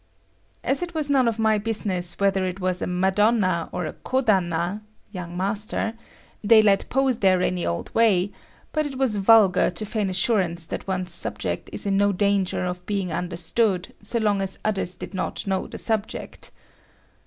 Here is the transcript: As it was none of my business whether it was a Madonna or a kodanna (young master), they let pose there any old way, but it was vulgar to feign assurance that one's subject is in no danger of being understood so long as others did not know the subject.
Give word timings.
As 0.63 0.81
it 0.81 0.95
was 0.95 1.11
none 1.11 1.27
of 1.27 1.37
my 1.37 1.59
business 1.59 2.19
whether 2.19 2.43
it 2.43 2.59
was 2.59 2.81
a 2.81 2.87
Madonna 2.87 3.69
or 3.71 3.85
a 3.85 3.93
kodanna 3.93 4.81
(young 5.11 5.37
master), 5.37 5.93
they 6.43 6.63
let 6.63 6.89
pose 6.89 7.19
there 7.19 7.39
any 7.43 7.67
old 7.67 7.93
way, 7.93 8.31
but 8.71 8.87
it 8.87 8.97
was 8.97 9.17
vulgar 9.17 9.69
to 9.69 9.85
feign 9.85 10.09
assurance 10.09 10.65
that 10.65 10.87
one's 10.87 11.11
subject 11.13 11.69
is 11.71 11.85
in 11.85 11.97
no 11.97 12.11
danger 12.11 12.65
of 12.65 12.83
being 12.87 13.13
understood 13.13 13.93
so 14.01 14.17
long 14.17 14.41
as 14.41 14.57
others 14.65 14.95
did 14.95 15.13
not 15.13 15.45
know 15.45 15.67
the 15.67 15.77
subject. 15.77 16.49